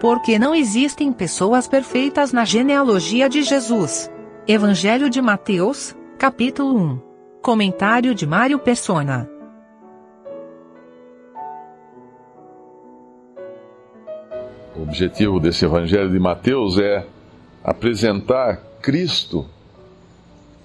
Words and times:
Porque 0.00 0.38
não 0.38 0.54
existem 0.54 1.12
pessoas 1.12 1.66
perfeitas 1.66 2.32
na 2.32 2.44
genealogia 2.44 3.28
de 3.28 3.42
Jesus. 3.42 4.08
Evangelho 4.46 5.10
de 5.10 5.20
Mateus, 5.20 5.94
capítulo 6.16 6.78
1. 6.78 7.00
Comentário 7.42 8.14
de 8.14 8.24
Mário 8.24 8.60
Persona. 8.60 9.28
O 14.76 14.82
objetivo 14.82 15.40
desse 15.40 15.64
Evangelho 15.64 16.10
de 16.10 16.18
Mateus 16.20 16.78
é 16.78 17.04
apresentar 17.64 18.62
Cristo, 18.80 19.46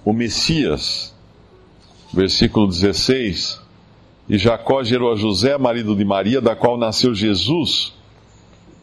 o 0.04 0.12
Messias. 0.12 1.12
Versículo 2.12 2.68
16. 2.68 3.60
E 4.28 4.38
Jacó 4.38 4.84
gerou 4.84 5.12
a 5.12 5.16
José, 5.16 5.58
marido 5.58 5.96
de 5.96 6.04
Maria, 6.04 6.40
da 6.40 6.54
qual 6.54 6.78
nasceu 6.78 7.12
Jesus 7.12 7.92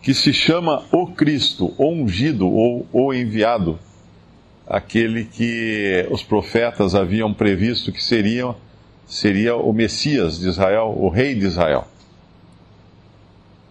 que 0.01 0.13
se 0.13 0.33
chama 0.33 0.83
o 0.91 1.07
Cristo, 1.07 1.73
o 1.77 1.91
ungido 1.91 2.49
ou 2.49 2.87
o 2.91 3.13
enviado, 3.13 3.77
aquele 4.67 5.25
que 5.25 6.07
os 6.09 6.23
profetas 6.23 6.95
haviam 6.95 7.33
previsto 7.33 7.91
que 7.91 8.03
seria, 8.03 8.55
seria 9.05 9.55
o 9.55 9.71
Messias 9.71 10.39
de 10.39 10.47
Israel, 10.47 10.95
o 10.97 11.09
rei 11.09 11.35
de 11.35 11.45
Israel. 11.45 11.87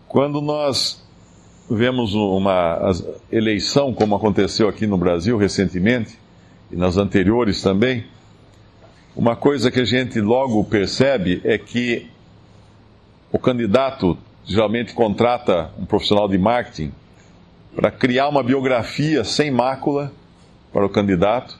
Quando 0.06 0.40
nós 0.40 1.04
vemos 1.68 2.14
uma 2.14 2.92
eleição, 3.30 3.92
como 3.92 4.14
aconteceu 4.14 4.68
aqui 4.68 4.86
no 4.86 4.98
Brasil 4.98 5.36
recentemente, 5.36 6.18
e 6.70 6.76
nas 6.76 6.96
anteriores 6.96 7.60
também, 7.62 8.04
uma 9.16 9.34
coisa 9.34 9.70
que 9.70 9.80
a 9.80 9.84
gente 9.84 10.20
logo 10.20 10.62
percebe 10.64 11.40
é 11.44 11.58
que 11.58 12.08
o 13.32 13.38
candidato 13.38 14.16
geralmente 14.50 14.92
contrata 14.94 15.70
um 15.78 15.86
profissional 15.86 16.26
de 16.28 16.36
marketing 16.36 16.90
para 17.72 17.88
criar 17.88 18.28
uma 18.28 18.42
biografia 18.42 19.22
sem 19.22 19.48
mácula 19.48 20.12
para 20.72 20.84
o 20.84 20.88
candidato, 20.88 21.56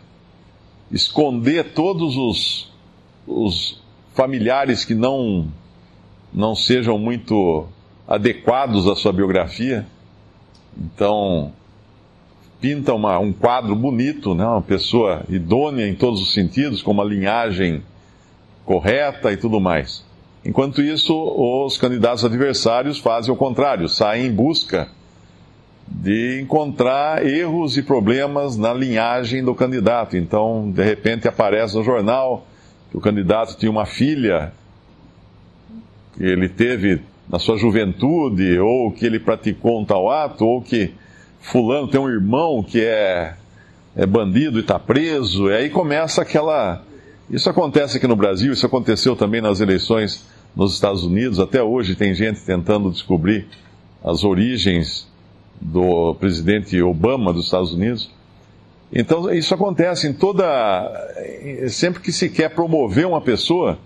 esconder 0.91 1.72
todos 1.72 2.16
os, 2.16 2.72
os 3.28 3.80
familiares 4.12 4.84
que 4.84 4.92
não, 4.92 5.47
não 6.34 6.56
sejam 6.56 6.98
muito 6.98 7.69
adequados 8.08 8.88
à 8.88 8.97
sua 8.97 9.12
biografia. 9.12 9.86
Então, 10.77 11.52
pinta 12.60 12.92
uma, 12.92 13.20
um 13.20 13.32
quadro 13.32 13.77
bonito, 13.77 14.34
né? 14.34 14.44
uma 14.44 14.62
pessoa 14.62 15.25
idônea 15.28 15.86
em 15.86 15.94
todos 15.94 16.20
os 16.20 16.34
sentidos, 16.34 16.82
com 16.82 16.91
uma 16.91 17.04
linhagem 17.04 17.84
correta 18.64 19.30
e 19.30 19.36
tudo 19.36 19.60
mais. 19.60 20.04
Enquanto 20.44 20.80
isso, 20.80 21.14
os 21.14 21.77
candidatos 21.77 22.24
adversários 22.24 22.98
fazem 22.98 23.33
o 23.33 23.36
contrário, 23.36 23.88
saem 23.88 24.27
em 24.27 24.33
busca 24.33 24.88
de 25.86 26.41
encontrar 26.41 27.27
erros 27.27 27.77
e 27.77 27.82
problemas 27.82 28.56
na 28.56 28.72
linhagem 28.72 29.44
do 29.44 29.55
candidato. 29.55 30.16
Então, 30.16 30.70
de 30.70 30.82
repente, 30.82 31.28
aparece 31.28 31.77
no 31.77 31.84
jornal 31.84 32.47
que 32.91 32.97
o 32.97 33.00
candidato 33.00 33.56
tinha 33.58 33.70
uma 33.70 33.84
filha 33.84 34.52
que 36.16 36.24
ele 36.24 36.48
teve 36.48 37.02
na 37.28 37.38
sua 37.38 37.56
juventude, 37.56 38.58
ou 38.58 38.91
que 38.91 39.06
ele 39.06 39.20
praticou 39.20 39.80
um 39.80 39.84
tal 39.84 40.10
ato, 40.10 40.44
ou 40.44 40.62
que 40.62 40.92
fulano 41.41 41.86
tem 41.86 42.00
um 42.00 42.08
irmão 42.08 42.62
que 42.62 42.80
é, 42.82 43.34
é 43.94 44.06
bandido 44.06 44.58
e 44.58 44.62
está 44.62 44.78
preso. 44.78 45.50
E 45.50 45.54
aí 45.54 45.70
começa 45.70 46.22
aquela 46.22 46.82
isso 47.31 47.48
acontece 47.48 47.97
aqui 47.97 48.09
no 48.09 48.17
Brasil, 48.17 48.53
isso 48.53 48.67
aconteceu 48.67 49.14
também 49.14 49.41
nas 49.41 49.61
eleições 49.61 50.27
nos 50.55 50.75
Estados 50.75 51.05
Unidos. 51.05 51.39
Até 51.39 51.62
hoje 51.62 51.95
tem 51.95 52.12
gente 52.12 52.41
tentando 52.41 52.91
descobrir 52.91 53.47
as 54.03 54.25
origens 54.25 55.09
do 55.61 56.14
presidente 56.17 56.81
Obama 56.83 57.33
dos 57.33 57.45
Estados 57.45 57.72
Unidos. 57.72 58.11
Então, 58.92 59.32
isso 59.32 59.54
acontece 59.54 60.09
em 60.09 60.12
toda. 60.12 60.44
Sempre 61.69 62.00
que 62.00 62.10
se 62.10 62.28
quer 62.28 62.49
promover 62.49 63.06
uma 63.06 63.21
pessoa, 63.21 63.78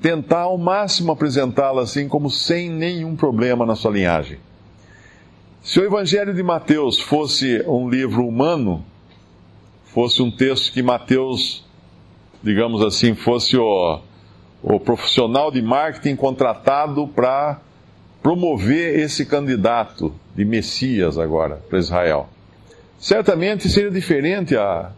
tentar 0.00 0.42
ao 0.42 0.58
máximo 0.58 1.12
apresentá-la 1.12 1.82
assim, 1.82 2.08
como 2.08 2.28
sem 2.28 2.68
nenhum 2.68 3.16
problema 3.16 3.64
na 3.64 3.74
sua 3.74 3.92
linhagem. 3.92 4.38
Se 5.62 5.80
o 5.80 5.84
Evangelho 5.84 6.34
de 6.34 6.42
Mateus 6.42 6.98
fosse 7.00 7.62
um 7.66 7.88
livro 7.88 8.26
humano, 8.26 8.84
fosse 9.84 10.20
um 10.20 10.30
texto 10.30 10.72
que 10.72 10.82
Mateus 10.82 11.64
digamos 12.42 12.82
assim, 12.82 13.14
fosse 13.14 13.56
o, 13.56 14.00
o 14.62 14.80
profissional 14.80 15.50
de 15.50 15.60
marketing 15.62 16.16
contratado 16.16 17.06
para 17.08 17.60
promover 18.22 18.98
esse 18.98 19.24
candidato 19.24 20.14
de 20.34 20.44
Messias 20.44 21.18
agora 21.18 21.56
para 21.68 21.78
Israel. 21.78 22.28
Certamente 22.98 23.68
seria 23.68 23.90
diferente 23.90 24.56
a, 24.56 24.90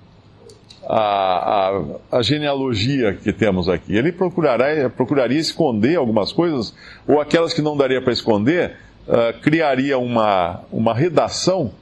a, 0.89 0.99
a, 0.99 1.83
a, 2.19 2.23
genealogia 2.23 3.15
que 3.15 3.33
temos 3.33 3.69
aqui. 3.69 3.97
Ele 3.97 4.11
procurará, 4.11 4.91
procuraria 4.91 5.39
esconder 5.39 5.97
algumas 5.97 6.33
coisas, 6.33 6.75
ou 7.07 7.21
aquelas 7.21 7.53
que 7.55 7.63
não 7.63 7.77
daria 7.77 8.03
para 8.03 8.13
esconder, 8.13 8.77
uh, 9.07 9.41
criaria 9.41 9.99
uma, 9.99 10.63
uma 10.73 10.93
redação 10.93 11.73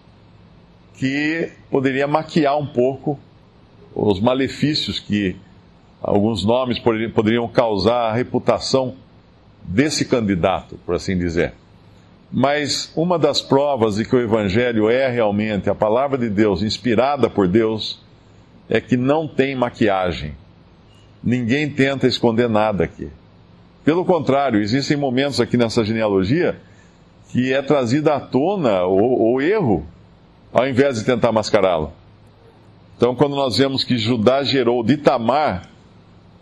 que 0.94 1.50
poderia 1.70 2.06
maquiar 2.06 2.58
um 2.58 2.66
pouco 2.66 3.18
os 3.94 4.20
malefícios 4.20 5.00
que 5.00 5.36
alguns 6.02 6.44
nomes 6.44 6.78
poderiam 6.78 7.46
causar 7.48 8.10
a 8.10 8.12
reputação 8.12 8.94
desse 9.62 10.04
candidato, 10.04 10.78
por 10.84 10.94
assim 10.94 11.16
dizer. 11.18 11.52
Mas 12.32 12.92
uma 12.94 13.18
das 13.18 13.42
provas 13.42 13.96
de 13.96 14.04
que 14.04 14.14
o 14.14 14.20
Evangelho 14.20 14.88
é 14.88 15.08
realmente 15.08 15.68
a 15.68 15.74
palavra 15.74 16.16
de 16.16 16.30
Deus, 16.30 16.62
inspirada 16.62 17.28
por 17.28 17.48
Deus, 17.48 18.00
é 18.68 18.80
que 18.80 18.96
não 18.96 19.26
tem 19.26 19.56
maquiagem. 19.56 20.34
Ninguém 21.22 21.68
tenta 21.68 22.06
esconder 22.06 22.48
nada 22.48 22.84
aqui. 22.84 23.08
Pelo 23.84 24.04
contrário, 24.04 24.60
existem 24.60 24.96
momentos 24.96 25.40
aqui 25.40 25.56
nessa 25.56 25.84
genealogia 25.84 26.56
que 27.30 27.52
é 27.52 27.60
trazida 27.62 28.14
à 28.14 28.20
tona 28.20 28.84
o, 28.84 29.34
o 29.34 29.40
erro, 29.40 29.84
ao 30.52 30.68
invés 30.68 30.98
de 30.98 31.04
tentar 31.04 31.32
mascará-lo. 31.32 31.92
Então, 32.96 33.14
quando 33.14 33.34
nós 33.34 33.56
vemos 33.56 33.82
que 33.82 33.96
Judá 33.96 34.42
gerou 34.42 34.84
de 34.84 34.96
Tamar 34.96 35.69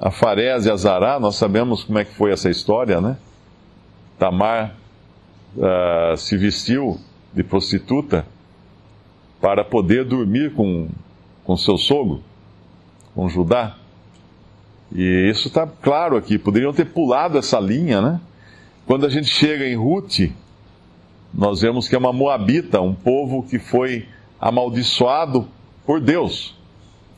a 0.00 0.10
Farés 0.10 0.66
e 0.66 0.70
a 0.70 0.76
Zará, 0.76 1.18
nós 1.18 1.36
sabemos 1.36 1.82
como 1.82 1.98
é 1.98 2.04
que 2.04 2.14
foi 2.14 2.30
essa 2.30 2.48
história, 2.48 3.00
né? 3.00 3.16
Tamar 4.18 4.76
uh, 5.56 6.16
se 6.16 6.36
vestiu 6.36 7.00
de 7.32 7.42
prostituta 7.42 8.24
para 9.40 9.64
poder 9.64 10.04
dormir 10.04 10.54
com, 10.54 10.88
com 11.44 11.56
seu 11.56 11.76
sogro, 11.76 12.22
com 13.14 13.28
Judá. 13.28 13.76
E 14.94 15.28
isso 15.30 15.48
está 15.48 15.66
claro 15.66 16.16
aqui, 16.16 16.38
poderiam 16.38 16.72
ter 16.72 16.86
pulado 16.86 17.36
essa 17.36 17.58
linha, 17.58 18.00
né? 18.00 18.20
Quando 18.86 19.04
a 19.04 19.08
gente 19.08 19.28
chega 19.28 19.66
em 19.66 19.76
Ruth, 19.76 20.30
nós 21.34 21.60
vemos 21.60 21.88
que 21.88 21.94
é 21.94 21.98
uma 21.98 22.12
moabita, 22.12 22.80
um 22.80 22.94
povo 22.94 23.42
que 23.42 23.58
foi 23.58 24.08
amaldiçoado 24.40 25.46
por 25.84 26.00
Deus, 26.00 26.56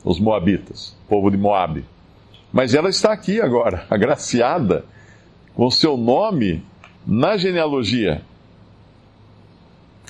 os 0.02 0.18
moabitas, 0.18 0.96
povo 1.08 1.30
de 1.30 1.36
Moabe. 1.36 1.84
Mas 2.52 2.74
ela 2.74 2.88
está 2.88 3.12
aqui 3.12 3.40
agora, 3.40 3.86
agraciada, 3.88 4.84
com 5.54 5.70
seu 5.70 5.96
nome 5.96 6.62
na 7.06 7.36
genealogia. 7.36 8.22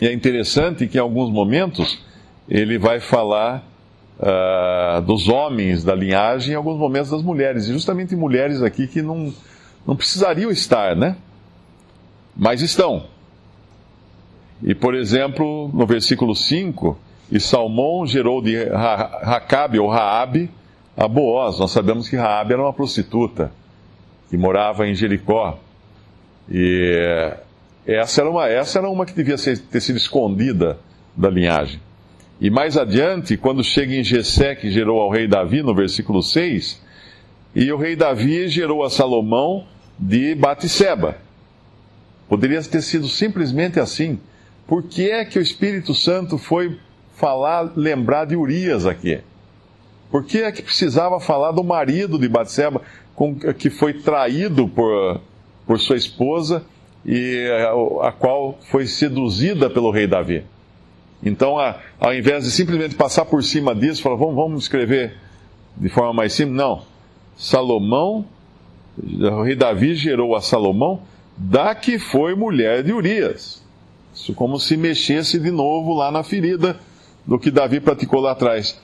E 0.00 0.06
é 0.06 0.12
interessante 0.12 0.86
que 0.86 0.96
em 0.96 1.00
alguns 1.00 1.30
momentos 1.30 2.02
ele 2.48 2.78
vai 2.78 3.00
falar 3.00 3.62
uh, 4.18 5.02
dos 5.02 5.28
homens 5.28 5.84
da 5.84 5.94
linhagem, 5.94 6.54
em 6.54 6.56
alguns 6.56 6.78
momentos 6.78 7.10
das 7.10 7.22
mulheres. 7.22 7.66
E 7.66 7.72
justamente 7.72 8.16
mulheres 8.16 8.62
aqui 8.62 8.86
que 8.86 9.02
não, 9.02 9.32
não 9.86 9.94
precisariam 9.94 10.50
estar, 10.50 10.96
né? 10.96 11.16
Mas 12.34 12.62
estão. 12.62 13.06
E, 14.62 14.74
por 14.74 14.94
exemplo, 14.94 15.70
no 15.74 15.86
versículo 15.86 16.34
5, 16.34 16.98
e 17.30 17.38
Salmão 17.38 18.06
gerou 18.06 18.42
de 18.42 18.64
Racabe 18.64 19.78
ou 19.78 19.88
Raabe 19.88 20.50
a 21.00 21.08
Boaz. 21.08 21.58
Nós 21.58 21.70
sabemos 21.70 22.10
que 22.10 22.16
Raabe 22.16 22.52
era 22.52 22.62
uma 22.62 22.74
prostituta 22.74 23.50
que 24.28 24.36
morava 24.36 24.86
em 24.86 24.94
Jericó. 24.94 25.58
E 26.50 27.32
essa 27.86 28.20
era 28.20 28.30
uma, 28.30 28.46
essa 28.46 28.78
era 28.78 28.90
uma 28.90 29.06
que 29.06 29.14
devia 29.14 29.38
ser, 29.38 29.58
ter 29.58 29.80
sido 29.80 29.96
escondida 29.96 30.78
da 31.16 31.30
linhagem. 31.30 31.80
E 32.38 32.50
mais 32.50 32.76
adiante, 32.76 33.38
quando 33.38 33.64
chega 33.64 33.94
em 33.94 34.04
Jessé, 34.04 34.54
que 34.54 34.70
gerou 34.70 35.00
ao 35.00 35.10
rei 35.10 35.26
Davi, 35.26 35.62
no 35.62 35.74
versículo 35.74 36.22
6, 36.22 36.82
e 37.54 37.72
o 37.72 37.78
rei 37.78 37.96
Davi 37.96 38.46
gerou 38.48 38.84
a 38.84 38.90
Salomão 38.90 39.66
de 39.98 40.34
Batisseba. 40.34 41.16
Poderia 42.28 42.62
ter 42.62 42.82
sido 42.82 43.08
simplesmente 43.08 43.80
assim. 43.80 44.20
Por 44.66 44.82
que 44.82 45.10
é 45.10 45.24
que 45.24 45.38
o 45.38 45.42
Espírito 45.42 45.94
Santo 45.94 46.36
foi 46.36 46.78
falar, 47.16 47.72
lembrar 47.74 48.26
de 48.26 48.36
Urias 48.36 48.84
aqui? 48.84 49.20
Por 50.10 50.24
que 50.24 50.38
é 50.38 50.50
que 50.50 50.62
precisava 50.62 51.20
falar 51.20 51.52
do 51.52 51.62
marido 51.62 52.18
de 52.18 52.28
Batseba, 52.28 52.82
que 53.58 53.70
foi 53.70 53.94
traído 53.94 54.66
por, 54.68 55.20
por 55.66 55.78
sua 55.78 55.96
esposa 55.96 56.64
e 57.04 57.46
a, 57.48 58.08
a 58.08 58.12
qual 58.12 58.58
foi 58.70 58.86
seduzida 58.86 59.70
pelo 59.70 59.90
rei 59.90 60.06
Davi. 60.06 60.44
Então, 61.22 61.58
a, 61.58 61.78
ao 61.98 62.14
invés 62.14 62.44
de 62.44 62.50
simplesmente 62.50 62.94
passar 62.94 63.24
por 63.24 63.42
cima 63.42 63.74
disso, 63.74 64.02
falar, 64.02 64.16
vamos, 64.16 64.34
vamos 64.34 64.62
escrever 64.62 65.14
de 65.76 65.88
forma 65.88 66.12
mais 66.12 66.32
simples, 66.32 66.56
não. 66.56 66.82
Salomão, 67.36 68.24
o 68.98 69.42
rei 69.42 69.54
Davi 69.54 69.94
gerou 69.94 70.34
a 70.34 70.40
Salomão 70.40 71.02
da 71.36 71.74
que 71.74 71.98
foi 71.98 72.34
mulher 72.34 72.82
de 72.82 72.92
Urias. 72.92 73.62
Isso 74.14 74.34
como 74.34 74.58
se 74.58 74.76
mexesse 74.76 75.38
de 75.38 75.50
novo 75.50 75.94
lá 75.94 76.10
na 76.10 76.22
ferida 76.22 76.78
do 77.26 77.38
que 77.38 77.50
Davi 77.50 77.80
praticou 77.80 78.20
lá 78.20 78.32
atrás. 78.32 78.78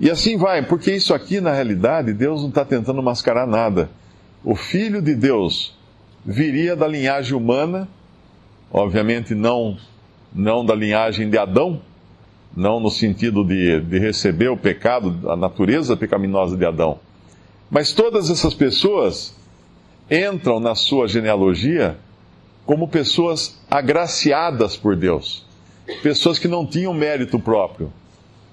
E 0.00 0.10
assim 0.10 0.36
vai, 0.36 0.62
porque 0.66 0.92
isso 0.92 1.14
aqui, 1.14 1.40
na 1.40 1.52
realidade, 1.52 2.12
Deus 2.12 2.42
não 2.42 2.48
está 2.48 2.64
tentando 2.64 3.02
mascarar 3.02 3.46
nada. 3.46 3.88
O 4.42 4.54
Filho 4.54 5.00
de 5.00 5.14
Deus 5.14 5.76
viria 6.24 6.74
da 6.74 6.88
linhagem 6.88 7.34
humana, 7.34 7.88
obviamente 8.72 9.34
não, 9.34 9.76
não 10.34 10.64
da 10.64 10.74
linhagem 10.74 11.30
de 11.30 11.38
Adão, 11.38 11.80
não 12.56 12.80
no 12.80 12.90
sentido 12.90 13.44
de, 13.44 13.80
de 13.80 13.98
receber 13.98 14.48
o 14.48 14.56
pecado, 14.56 15.30
a 15.30 15.36
natureza 15.36 15.96
pecaminosa 15.96 16.56
de 16.56 16.64
Adão. 16.64 16.98
Mas 17.70 17.92
todas 17.92 18.30
essas 18.30 18.54
pessoas 18.54 19.34
entram 20.10 20.60
na 20.60 20.74
sua 20.74 21.08
genealogia 21.08 21.96
como 22.66 22.88
pessoas 22.88 23.60
agraciadas 23.70 24.76
por 24.76 24.96
Deus, 24.96 25.44
pessoas 26.02 26.38
que 26.38 26.48
não 26.48 26.66
tinham 26.66 26.94
mérito 26.94 27.38
próprio, 27.38 27.92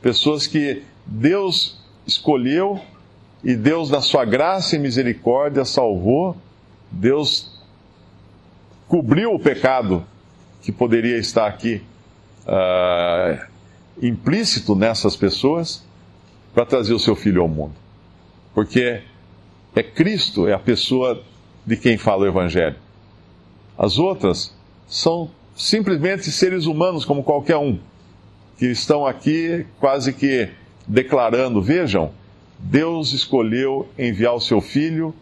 pessoas 0.01 0.47
que 0.47 0.83
Deus 1.06 1.80
escolheu 2.06 2.80
e 3.44 3.56
Deus, 3.56 3.89
na 3.89 4.01
sua 4.01 4.24
graça 4.24 4.75
e 4.75 4.80
misericórdia, 4.80 5.65
salvou. 5.65 6.38
Deus 6.92 7.51
cobriu 8.88 9.33
o 9.33 9.39
pecado 9.39 10.06
que 10.62 10.71
poderia 10.71 11.18
estar 11.18 11.48
aqui 11.48 11.81
uh, 12.45 13.45
implícito 14.01 14.75
nessas 14.75 15.15
pessoas 15.15 15.83
para 16.53 16.65
trazer 16.65 16.94
o 16.94 17.00
seu 17.00 17.15
filho 17.15 17.42
ao 17.42 17.47
mundo. 17.47 17.74
Porque 18.54 19.01
é 19.75 19.81
Cristo, 19.81 20.47
é 20.47 20.54
a 20.54 20.59
pessoa 20.59 21.24
de 21.65 21.77
quem 21.77 21.97
fala 21.97 22.24
o 22.24 22.27
Evangelho. 22.27 22.75
As 23.77 23.97
outras 23.97 24.54
são 24.88 25.31
simplesmente 25.56 26.31
seres 26.31 26.65
humanos 26.65 27.06
como 27.06 27.24
qualquer 27.24 27.57
um, 27.57 27.80
que 28.57 28.68
estão 28.68 29.06
aqui 29.06 29.65
quase 29.80 30.13
que 30.13 30.50
declarando: 30.88 31.62
vejam, 31.62 32.12
Deus 32.60 33.13
escolheu 33.13 33.88
enviar 33.98 34.36
o 34.36 34.39
seu 34.39 34.62
filho 34.62 35.13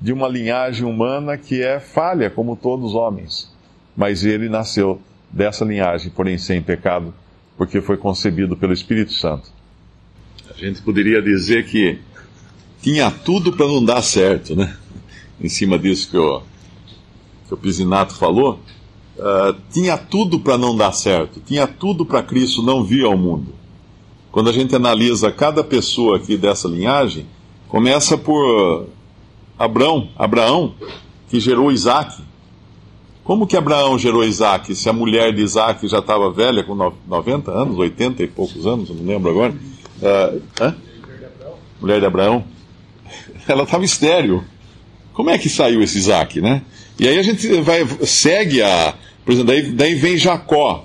de 0.00 0.12
uma 0.12 0.28
linhagem 0.28 0.86
humana 0.86 1.36
que 1.36 1.62
é 1.62 1.80
falha, 1.80 2.30
como 2.30 2.56
todos 2.56 2.90
os 2.90 2.94
homens. 2.94 3.52
Mas 3.96 4.24
ele 4.24 4.48
nasceu 4.48 5.00
dessa 5.30 5.64
linhagem, 5.64 6.10
porém 6.10 6.38
sem 6.38 6.62
pecado, 6.62 7.12
porque 7.56 7.80
foi 7.80 7.96
concebido 7.96 8.56
pelo 8.56 8.72
Espírito 8.72 9.12
Santo. 9.12 9.50
A 10.50 10.56
gente 10.56 10.80
poderia 10.82 11.20
dizer 11.20 11.66
que 11.66 11.98
tinha 12.80 13.10
tudo 13.10 13.52
para 13.52 13.66
não 13.66 13.84
dar 13.84 14.02
certo, 14.02 14.54
né? 14.54 14.76
Em 15.40 15.48
cima 15.48 15.78
disso 15.78 16.10
que 16.10 16.16
o, 16.16 16.42
que 17.46 17.54
o 17.54 17.56
Pisinato 17.56 18.14
falou, 18.14 18.60
uh, 19.16 19.54
tinha 19.72 19.96
tudo 19.98 20.40
para 20.40 20.56
não 20.56 20.76
dar 20.76 20.92
certo, 20.92 21.40
tinha 21.40 21.66
tudo 21.66 22.06
para 22.06 22.22
Cristo 22.22 22.62
não 22.62 22.84
vir 22.84 23.04
ao 23.04 23.16
mundo. 23.16 23.57
Quando 24.38 24.50
a 24.50 24.52
gente 24.52 24.76
analisa 24.76 25.32
cada 25.32 25.64
pessoa 25.64 26.16
aqui 26.16 26.36
dessa 26.36 26.68
linhagem, 26.68 27.26
começa 27.66 28.16
por 28.16 28.86
Abraão, 29.58 30.10
Abraão, 30.16 30.76
que 31.28 31.40
gerou 31.40 31.72
Isaac. 31.72 32.22
Como 33.24 33.48
que 33.48 33.56
Abraão 33.56 33.98
gerou 33.98 34.22
Isaac, 34.22 34.76
se 34.76 34.88
a 34.88 34.92
mulher 34.92 35.34
de 35.34 35.42
Isaac 35.42 35.88
já 35.88 35.98
estava 35.98 36.30
velha, 36.30 36.62
com 36.62 36.76
90 37.08 37.50
anos, 37.50 37.76
80 37.78 38.22
e 38.22 38.28
poucos 38.28 38.64
anos, 38.64 38.90
não 38.90 39.04
lembro 39.04 39.28
agora? 39.28 39.52
Uh, 40.00 40.40
hã? 40.60 40.76
Mulher 41.80 41.98
de 41.98 42.06
Abraão. 42.06 42.44
Ela 43.48 43.64
estava 43.64 43.84
estéreo. 43.84 44.44
Como 45.14 45.30
é 45.30 45.36
que 45.36 45.48
saiu 45.48 45.82
esse 45.82 45.98
Isaac, 45.98 46.40
né? 46.40 46.62
E 46.96 47.08
aí 47.08 47.18
a 47.18 47.24
gente 47.24 47.60
vai, 47.60 47.84
segue 48.06 48.62
a. 48.62 48.94
Por 49.24 49.32
exemplo, 49.32 49.52
daí, 49.52 49.62
daí 49.72 49.94
vem 49.96 50.16
Jacó. 50.16 50.84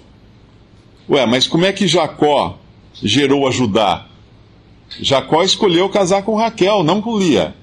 Ué, 1.08 1.24
mas 1.28 1.48
como 1.48 1.66
é 1.66 1.72
que 1.72 1.88
Jacó 1.88 2.58
gerou 3.02 3.48
a 3.48 3.52
Judá? 3.52 4.06
Jacó 5.00 5.44
escolheu 5.44 5.90
casar 5.90 6.24
com 6.24 6.36
Raquel, 6.36 6.84
não 6.84 7.02
com 7.02 7.18
Lia. 7.18 7.56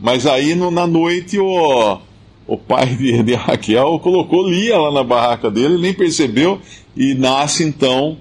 Mas 0.00 0.26
aí 0.26 0.54
no, 0.54 0.70
na 0.70 0.86
noite 0.86 1.38
o, 1.38 1.98
o 2.46 2.56
pai 2.58 2.86
de, 2.94 3.22
de, 3.22 3.34
Raquel 3.34 3.98
colocou 4.00 4.48
Lia 4.48 4.78
lá 4.78 4.92
na 4.92 5.02
barraca 5.02 5.50
dele, 5.50 5.78
nem 5.78 5.92
percebeu, 5.92 6.60
e 6.96 7.14
nasce 7.14 7.64
então 7.64 8.16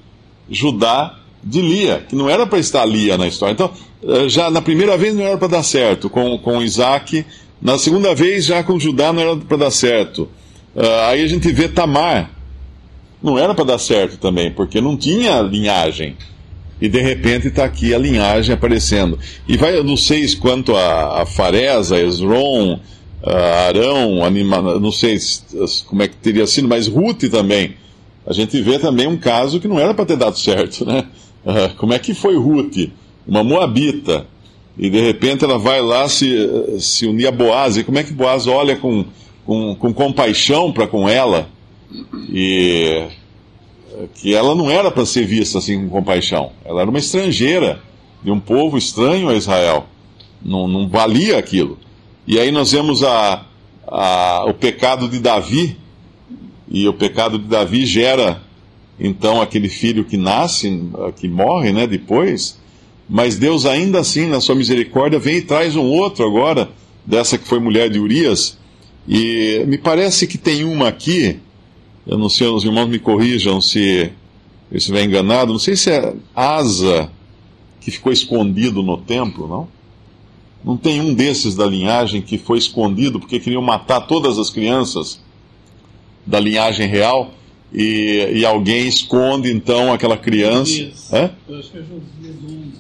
Judá 0.50 1.20
de 1.44 1.62
Lia, 1.62 2.06
que 2.08 2.16
não 2.16 2.30
era 2.30 2.48
para 2.48 2.60
estar 2.60 2.86
Lia 2.86 3.18
na 3.18 3.28
história. 3.28 3.54
Então, 3.54 3.72
eh, 4.04 4.30
já 4.30 4.50
na 4.50 4.62
primeira 4.62 4.98
vez 4.98 5.14
não 5.14 5.24
era 5.24 5.38
para 5.38 5.50
dar 5.50 5.64
certo 5.64 6.10
com, 6.10 6.38
com 6.38 6.62
Isaac, 6.62 7.26
na 7.62 7.78
segunda 7.78 8.14
vez 8.14 8.46
já 8.46 8.64
com 8.64 8.80
Judá 8.80 9.14
não 9.14 9.22
era 9.22 9.36
para 9.38 9.58
dar 9.58 9.72
certo. 9.72 10.30
Uh, 10.76 11.08
aí 11.08 11.24
a 11.24 11.28
gente 11.28 11.52
vê 11.52 11.68
Tamar, 11.70 12.32
não 13.24 13.40
era 13.40 13.56
para 13.56 13.64
dar 13.64 13.78
certo 13.78 14.18
também, 14.18 14.52
porque 14.52 14.82
não 14.82 14.98
tinha 14.98 15.40
linhagem. 15.40 16.18
E 16.82 16.90
de 16.90 17.00
repente 17.00 17.48
está 17.48 17.64
aqui 17.64 17.94
a 17.94 17.98
linhagem 17.98 18.54
aparecendo. 18.54 19.18
E 19.48 19.56
vai 19.56 19.82
não 19.82 19.96
sei 19.96 20.28
quanto 20.36 20.76
a, 20.76 21.22
a 21.22 21.26
Faresa, 21.26 21.98
Esron, 21.98 22.78
a 23.24 23.68
Arão, 23.68 24.26
anima, 24.26 24.62
não 24.80 24.92
sei 24.92 25.18
como 25.88 26.04
é 26.04 26.10
que 26.10 26.18
teria 26.18 26.46
sido, 26.46 26.68
mas 26.68 26.88
Ruth 26.88 27.24
também. 27.32 27.76
A 28.28 28.34
gente 28.34 28.62
vê 28.62 28.78
também 28.78 29.08
um 29.08 29.18
caso 29.18 29.60
que 29.60 29.68
não 29.68 29.80
era 29.80 29.94
para 29.94 30.06
ter 30.06 30.18
dado 30.18 30.38
certo, 30.38 30.86
né? 30.86 31.06
Uh, 31.46 31.76
como 31.80 31.94
é 31.94 32.00
que 32.00 32.14
foi 32.14 32.36
Ruth? 32.36 32.90
Uma 33.26 33.44
moabita. 33.44 34.28
E 34.78 34.90
de 34.90 35.00
repente 35.00 35.46
ela 35.46 35.58
vai 35.58 35.82
lá 35.82 36.10
se, 36.10 36.36
se 36.80 37.06
unir 37.06 37.28
a 37.28 37.32
Boaz. 37.32 37.78
E 37.78 37.84
como 37.84 38.00
é 38.00 38.04
que 38.04 38.12
Boaz 38.12 38.48
olha 38.48 38.76
com, 38.76 39.06
com, 39.46 39.76
com 39.76 39.94
compaixão 39.94 40.72
para 40.72 40.88
com 40.88 41.08
ela? 41.08 41.48
E 42.30 43.08
que 44.16 44.34
ela 44.34 44.56
não 44.56 44.70
era 44.70 44.90
para 44.90 45.06
ser 45.06 45.26
vista 45.26 45.60
assim 45.60 45.84
com 45.84 45.90
compaixão. 45.90 46.52
Ela 46.66 46.82
era 46.82 46.90
uma 46.90 47.00
estrangeira 47.00 47.82
de 48.24 48.32
um 48.32 48.40
povo 48.40 48.78
estranho 48.78 49.30
a 49.30 49.36
Israel. 49.36 49.86
Não, 50.44 50.68
não 50.68 50.88
valia 50.88 51.38
aquilo. 51.38 51.78
E 52.26 52.40
aí 52.40 52.52
nós 52.52 52.72
vemos 52.72 53.04
a, 53.04 53.46
a, 53.88 54.46
o 54.48 54.54
pecado 54.54 55.08
de 55.08 55.20
Davi, 55.20 55.78
e 56.70 56.88
o 56.88 56.94
pecado 56.94 57.38
de 57.38 57.46
Davi 57.46 57.86
gera 57.86 58.42
então 59.00 59.42
aquele 59.42 59.70
filho 59.70 60.06
que 60.06 60.18
nasce, 60.18 60.90
que 61.18 61.28
morre 61.28 61.72
né, 61.72 61.86
depois, 61.86 62.58
mas 63.10 63.38
Deus 63.38 63.66
ainda 63.66 64.00
assim, 64.00 64.28
na 64.28 64.40
sua 64.40 64.56
misericórdia, 64.56 65.20
vem 65.20 65.38
e 65.38 65.42
traz 65.42 65.76
um 65.76 65.84
outro 65.84 66.26
agora, 66.26 66.70
dessa 67.06 67.38
que 67.38 67.48
foi 67.48 67.60
mulher 67.60 67.90
de 67.90 68.00
Urias, 68.00 68.58
e 69.08 69.64
me 69.68 69.78
parece 69.78 70.26
que 70.26 70.38
tem 70.38 70.64
uma 70.64 70.88
aqui, 70.88 71.40
eu 72.06 72.18
não 72.18 72.30
sei, 72.30 72.48
os 72.48 72.64
irmãos 72.64 72.88
me 72.88 73.00
corrijam 73.00 73.62
se 73.62 74.12
eu 74.72 74.78
estiver 74.78 75.04
enganado, 75.04 75.54
não 75.54 75.60
sei 75.60 75.76
se 75.76 75.90
é 75.90 76.14
Asa 76.36 77.10
que 77.80 77.92
ficou 77.92 78.12
escondido 78.12 78.82
no 78.82 78.98
templo, 78.98 79.48
não? 79.48 79.68
Não 80.64 80.78
tem 80.78 81.02
um 81.02 81.14
desses 81.14 81.56
da 81.56 81.66
linhagem 81.66 82.22
que 82.22 82.38
foi 82.38 82.58
escondido 82.58 83.20
porque 83.20 83.40
queriam 83.40 83.62
matar 83.62 84.02
todas 84.02 84.40
as 84.40 84.50
crianças 84.50 85.20
da 86.26 86.40
linhagem 86.40 86.88
real 86.88 87.34
e, 87.74 88.30
e 88.34 88.46
alguém 88.46 88.88
esconde 88.88 89.52
então 89.52 89.92
aquela 89.92 90.16
criança. 90.18 90.92
É? 91.12 91.30
Eu 91.48 91.60
acho 91.60 91.72
que 91.72 91.78
é 91.78 91.82
Josias 91.82 92.36
11. 92.46 92.74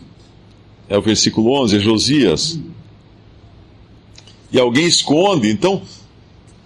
É 0.89 0.97
o 0.97 1.01
versículo 1.01 1.61
11, 1.63 1.75
é 1.75 1.79
Josias. 1.79 2.55
Hum. 2.55 2.71
E 4.51 4.59
alguém 4.59 4.85
esconde, 4.85 5.49
então 5.49 5.81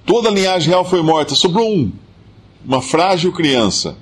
toda 0.05 0.29
a 0.29 0.31
linhagem 0.31 0.69
real 0.69 0.85
foi 0.85 1.01
morta, 1.01 1.33
sobrou 1.33 1.73
um 1.73 1.91
uma 2.67 2.81
frágil 2.81 3.31
criança, 3.31 3.97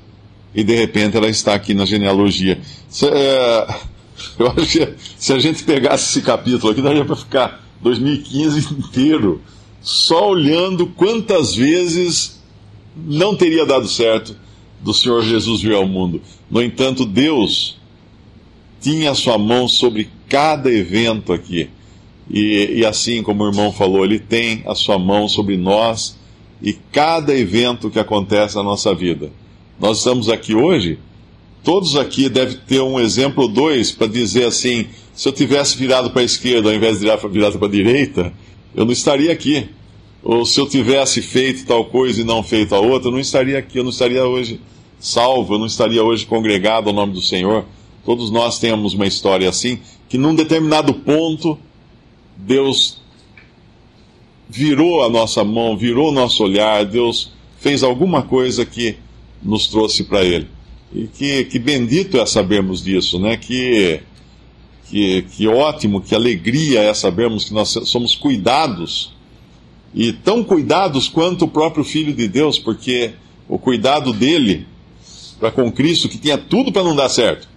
e 0.53 0.63
de 0.63 0.75
repente 0.75 1.15
ela 1.15 1.29
está 1.29 1.53
aqui 1.53 1.75
na 1.75 1.85
genealogia. 1.85 2.59
Se, 2.89 3.05
é, 3.05 3.67
eu 4.39 4.47
acho 4.47 4.65
que 4.65 4.93
se 5.19 5.31
a 5.31 5.37
gente 5.37 5.63
pegasse 5.63 6.09
esse 6.09 6.25
capítulo 6.25 6.71
aqui, 6.71 6.81
daria 6.81 7.05
para 7.05 7.15
ficar 7.15 7.63
2015 7.81 8.73
inteiro 8.73 9.39
só 9.81 10.29
olhando 10.29 10.87
quantas 10.87 11.53
vezes 11.53 12.41
não 12.97 13.35
teria 13.35 13.67
dado 13.67 13.87
certo 13.87 14.35
do 14.81 14.93
Senhor 14.93 15.23
Jesus 15.23 15.61
vir 15.61 15.75
ao 15.75 15.87
mundo. 15.87 16.19
No 16.49 16.63
entanto, 16.63 17.05
Deus 17.05 17.77
tinha 18.81 19.11
a 19.11 19.15
sua 19.15 19.37
mão 19.37 19.67
sobre 19.67 20.09
cada 20.27 20.71
evento 20.71 21.31
aqui. 21.31 21.69
E, 22.29 22.77
e 22.77 22.85
assim 22.85 23.21
como 23.21 23.43
o 23.43 23.47
irmão 23.47 23.71
falou, 23.71 24.03
ele 24.03 24.17
tem 24.17 24.63
a 24.65 24.73
sua 24.73 24.97
mão 24.97 25.27
sobre 25.27 25.55
nós 25.55 26.17
e 26.61 26.73
cada 26.73 27.35
evento 27.35 27.89
que 27.89 27.99
acontece 27.99 28.55
na 28.55 28.63
nossa 28.63 28.93
vida. 28.93 29.31
Nós 29.79 29.97
estamos 29.99 30.29
aqui 30.29 30.55
hoje, 30.55 30.97
todos 31.63 31.95
aqui 31.95 32.29
devem 32.29 32.57
ter 32.67 32.81
um 32.81 32.99
exemplo 32.99 33.43
ou 33.43 33.49
dois 33.49 33.91
para 33.91 34.07
dizer 34.07 34.45
assim: 34.45 34.87
se 35.13 35.27
eu 35.27 35.33
tivesse 35.33 35.77
virado 35.77 36.11
para 36.11 36.21
a 36.21 36.25
esquerda 36.25 36.69
ao 36.69 36.75
invés 36.75 36.99
de 36.99 37.05
virar 37.05 37.17
para 37.17 37.67
a 37.67 37.71
direita, 37.71 38.33
eu 38.73 38.85
não 38.85 38.91
estaria 38.91 39.31
aqui. 39.31 39.69
ou 40.23 40.45
se 40.45 40.59
eu 40.59 40.67
tivesse 40.67 41.21
feito 41.21 41.65
tal 41.65 41.85
coisa 41.85 42.21
e 42.21 42.23
não 42.23 42.41
feito 42.41 42.73
a 42.73 42.79
outra, 42.79 43.09
eu 43.09 43.11
não 43.11 43.19
estaria 43.19 43.59
aqui, 43.59 43.77
eu 43.77 43.83
não 43.83 43.91
estaria 43.91 44.25
hoje 44.25 44.59
salvo, 44.99 45.53
eu 45.53 45.59
não 45.59 45.67
estaria 45.67 46.03
hoje 46.03 46.25
congregado 46.25 46.89
ao 46.89 46.95
nome 46.95 47.13
do 47.13 47.21
Senhor. 47.21 47.65
Todos 48.03 48.31
nós 48.31 48.59
temos 48.59 48.93
uma 48.93 49.05
história 49.05 49.49
assim, 49.49 49.79
que 50.09 50.17
num 50.17 50.33
determinado 50.35 50.93
ponto, 50.93 51.57
Deus 52.37 53.01
virou 54.49 55.03
a 55.03 55.09
nossa 55.09 55.43
mão, 55.43 55.77
virou 55.77 56.09
o 56.09 56.13
nosso 56.13 56.43
olhar, 56.43 56.85
Deus 56.85 57.31
fez 57.59 57.83
alguma 57.83 58.21
coisa 58.21 58.65
que 58.65 58.97
nos 59.41 59.67
trouxe 59.67 60.03
para 60.03 60.23
Ele. 60.23 60.47
E 60.93 61.07
que, 61.07 61.45
que 61.45 61.59
bendito 61.59 62.17
é 62.17 62.25
sabermos 62.25 62.83
disso, 62.83 63.19
né? 63.19 63.37
Que, 63.37 64.01
que, 64.89 65.23
que 65.23 65.47
ótimo, 65.47 66.01
que 66.01 66.15
alegria 66.15 66.81
é 66.81 66.93
sabermos 66.93 67.45
que 67.45 67.53
nós 67.53 67.69
somos 67.85 68.15
cuidados, 68.15 69.13
e 69.93 70.11
tão 70.11 70.43
cuidados 70.43 71.07
quanto 71.07 71.45
o 71.45 71.47
próprio 71.47 71.83
Filho 71.83 72.13
de 72.13 72.27
Deus, 72.27 72.59
porque 72.59 73.11
o 73.47 73.57
cuidado 73.57 74.13
dele 74.13 74.67
para 75.39 75.51
com 75.51 75.71
Cristo, 75.71 76.09
que 76.09 76.17
tinha 76.17 76.37
tudo 76.37 76.71
para 76.71 76.83
não 76.83 76.95
dar 76.95 77.09
certo, 77.09 77.47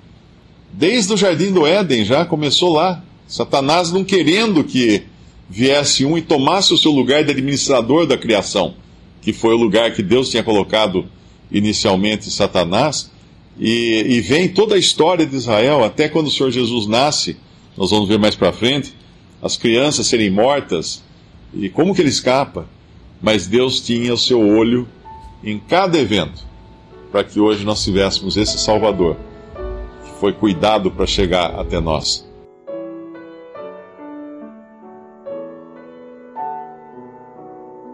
desde 0.73 1.12
o 1.12 1.16
jardim 1.16 1.52
do 1.52 1.66
Éden 1.66 2.04
já 2.04 2.25
começou 2.25 2.73
lá. 2.73 3.02
Satanás 3.26 3.92
não 3.92 4.04
querendo 4.04 4.64
que 4.64 5.02
viesse 5.48 6.04
um 6.04 6.18
e 6.18 6.22
tomasse 6.22 6.74
o 6.74 6.78
seu 6.78 6.90
lugar 6.90 7.24
de 7.24 7.30
administrador 7.30 8.06
da 8.06 8.18
criação, 8.18 8.74
que 9.22 9.32
foi 9.32 9.54
o 9.54 9.58
lugar 9.58 9.92
que 9.94 10.02
Deus 10.02 10.28
tinha 10.30 10.42
colocado 10.42 11.06
inicialmente 11.50 12.30
Satanás, 12.30 13.10
e, 13.58 14.04
e 14.06 14.20
vem 14.20 14.48
toda 14.48 14.74
a 14.74 14.78
história 14.78 15.26
de 15.26 15.34
Israel, 15.34 15.82
até 15.82 16.08
quando 16.08 16.26
o 16.26 16.30
Senhor 16.30 16.50
Jesus 16.50 16.86
nasce, 16.86 17.36
nós 17.76 17.90
vamos 17.90 18.08
ver 18.08 18.18
mais 18.18 18.36
para 18.36 18.52
frente, 18.52 18.94
as 19.42 19.56
crianças 19.56 20.06
serem 20.06 20.30
mortas, 20.30 21.02
e 21.54 21.68
como 21.68 21.94
que 21.94 22.02
ele 22.02 22.10
escapa? 22.10 22.68
Mas 23.20 23.46
Deus 23.46 23.80
tinha 23.80 24.12
o 24.12 24.18
seu 24.18 24.40
olho 24.40 24.86
em 25.42 25.58
cada 25.58 25.98
evento, 25.98 26.46
para 27.10 27.24
que 27.24 27.40
hoje 27.40 27.64
nós 27.64 27.82
tivéssemos 27.82 28.36
esse 28.36 28.58
Salvador, 28.58 29.16
que 30.04 30.20
foi 30.20 30.32
cuidado 30.32 30.90
para 30.90 31.06
chegar 31.06 31.58
até 31.58 31.80
nós. 31.80 32.28